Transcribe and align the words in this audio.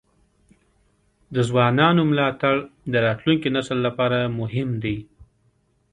د 1.33 1.35
ځوانانو 1.49 2.01
ملاتړ 2.11 2.55
د 2.91 2.93
راتلونکي 3.05 3.47
نسل 3.55 3.77
لپاره 3.87 4.19
مهم 4.39 4.69
دی. 4.83 4.97